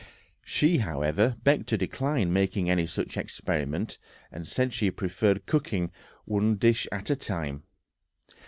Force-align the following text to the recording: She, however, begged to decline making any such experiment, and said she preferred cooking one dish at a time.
She, 0.43 0.79
however, 0.79 1.37
begged 1.43 1.67
to 1.67 1.77
decline 1.77 2.33
making 2.33 2.67
any 2.71 2.87
such 2.87 3.17
experiment, 3.17 3.99
and 4.31 4.47
said 4.47 4.73
she 4.73 4.89
preferred 4.89 5.45
cooking 5.45 5.91
one 6.25 6.55
dish 6.55 6.87
at 6.91 7.11
a 7.11 7.15
time. 7.15 7.61